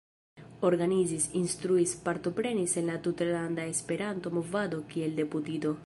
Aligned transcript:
Organizis, 0.69 1.27
instruis, 1.41 1.93
partoprenis 2.07 2.73
en 2.83 2.89
la 2.93 2.97
tutlanda 3.09 3.69
esperanto-movado 3.75 4.85
kiel 4.95 5.19
deputito. 5.23 5.77